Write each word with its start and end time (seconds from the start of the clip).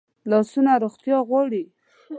لاسونه 0.29 0.73
روغتیا 0.83 1.17
غواړي 1.29 1.63